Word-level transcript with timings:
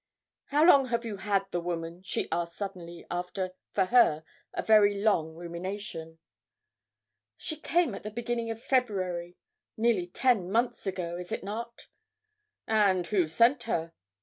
'How 0.45 0.65
long 0.65 0.87
have 0.87 1.05
you 1.05 1.17
had 1.17 1.45
that 1.51 1.59
woman?' 1.59 2.01
she 2.01 2.27
asked 2.31 2.55
suddenly, 2.57 3.05
after, 3.11 3.51
for 3.71 3.85
her, 3.85 4.23
a 4.51 4.63
very 4.63 4.99
long 4.99 5.35
rumination. 5.35 6.17
'She 7.37 7.57
came 7.59 7.93
in 7.93 8.01
the 8.01 8.09
beginning 8.09 8.49
of 8.49 8.59
February 8.59 9.37
nearly 9.77 10.07
ten 10.07 10.51
months 10.51 10.87
ago 10.87 11.17
is 11.17 11.31
not 11.43 11.81
it?' 11.83 11.87
'And 12.65 13.05
who 13.05 13.27
sent 13.27 13.61
her?' 13.69 13.93